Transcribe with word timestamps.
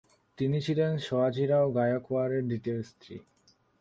তিনি 0.37 0.57
ছিলেন 0.61 0.91
সয়াজিরাও 1.07 1.65
গায়কওয়াড়ের 1.71 2.43
দ্বিতীয় 2.47 2.77
স্ত্রী। 2.83 3.15